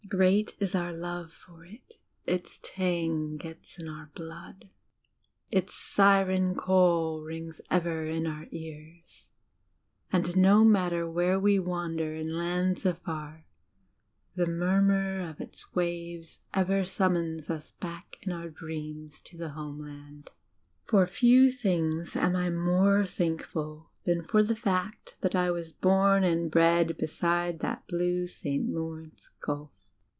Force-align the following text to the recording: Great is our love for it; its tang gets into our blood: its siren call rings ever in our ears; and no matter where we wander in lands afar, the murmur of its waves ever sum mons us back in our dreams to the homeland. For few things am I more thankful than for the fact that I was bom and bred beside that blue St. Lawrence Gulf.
Great 0.09 0.57
is 0.59 0.75
our 0.75 0.91
love 0.91 1.31
for 1.31 1.63
it; 1.63 1.97
its 2.25 2.59
tang 2.61 3.37
gets 3.37 3.79
into 3.79 3.89
our 3.89 4.11
blood: 4.13 4.67
its 5.51 5.73
siren 5.73 6.53
call 6.53 7.21
rings 7.21 7.61
ever 7.71 8.05
in 8.07 8.27
our 8.27 8.45
ears; 8.51 9.29
and 10.11 10.35
no 10.35 10.65
matter 10.65 11.09
where 11.09 11.39
we 11.39 11.57
wander 11.57 12.13
in 12.13 12.35
lands 12.35 12.85
afar, 12.85 13.45
the 14.35 14.45
murmur 14.45 15.21
of 15.21 15.39
its 15.39 15.73
waves 15.75 16.39
ever 16.53 16.83
sum 16.83 17.13
mons 17.13 17.49
us 17.49 17.71
back 17.79 18.17
in 18.21 18.33
our 18.33 18.49
dreams 18.49 19.21
to 19.21 19.37
the 19.37 19.51
homeland. 19.51 20.29
For 20.83 21.05
few 21.07 21.49
things 21.51 22.17
am 22.17 22.35
I 22.35 22.49
more 22.49 23.05
thankful 23.05 23.91
than 24.03 24.23
for 24.25 24.43
the 24.43 24.57
fact 24.57 25.15
that 25.21 25.35
I 25.35 25.51
was 25.51 25.71
bom 25.71 26.21
and 26.23 26.51
bred 26.51 26.97
beside 26.97 27.59
that 27.59 27.87
blue 27.87 28.27
St. 28.27 28.67
Lawrence 28.67 29.29
Gulf. 29.39 29.71